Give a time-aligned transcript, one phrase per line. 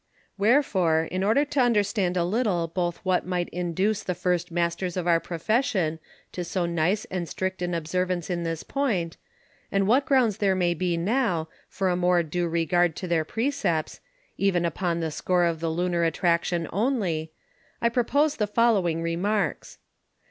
[0.35, 5.05] Wherefore, in order to understand a little both what might Induce the first Masters of
[5.05, 5.99] our Profession
[6.31, 9.17] to so nice and strict an Observance in this point;
[9.71, 13.99] and what grounds there may be now, for a more due regard to their Precepts,
[14.39, 17.31] even upon the score of the Lunar Attraction only,
[17.79, 19.77] I propose the following Remarks.